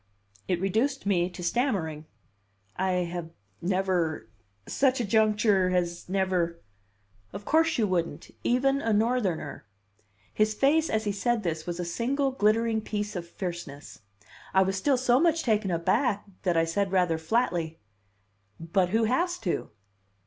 It 0.47 0.59
reduced 0.59 1.05
me 1.05 1.29
to 1.29 1.43
stammering. 1.43 2.07
"I 2.75 3.05
have 3.13 3.29
never 3.61 4.29
such 4.67 4.99
a 4.99 5.05
juncture 5.05 5.69
has 5.69 6.09
never" 6.09 6.59
"Of 7.33 7.45
course 7.45 7.77
you 7.77 7.85
wouldn't. 7.85 8.31
Even 8.43 8.81
a 8.81 8.93
Northerner!" 8.93 9.63
His 10.33 10.55
face, 10.55 10.89
as 10.89 11.03
he 11.03 11.11
said 11.11 11.43
this, 11.43 11.67
was 11.67 11.79
a 11.79 11.85
single 11.85 12.31
glittering 12.31 12.81
piece 12.81 13.15
of 13.15 13.27
fierceness. 13.29 13.99
I 14.55 14.63
was 14.63 14.75
still 14.75 14.97
so 14.97 15.19
much 15.19 15.43
taken 15.43 15.69
aback 15.69 16.25
that 16.41 16.57
I 16.57 16.65
said 16.65 16.91
rather 16.91 17.19
flatly: 17.19 17.77
"But 18.59 18.89
who 18.89 19.03
has 19.03 19.37
to?" 19.45 19.69